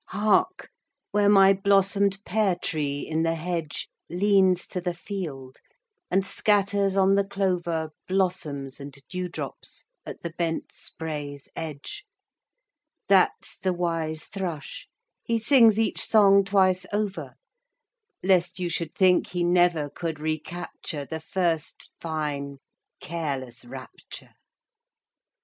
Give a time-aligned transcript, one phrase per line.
[0.07, 0.71] Hark,
[1.11, 5.57] where my blossomed pear tree in the hedge Leans to the field
[6.09, 12.03] and scatters on the clover Blossoms and dewdrops at the bent spray's edge
[13.09, 14.87] That's the wise thrush;
[15.23, 17.35] he sings each song twice over,
[18.23, 22.57] Lest you should think he never could recapture The first fine
[23.01, 24.33] careless rapture!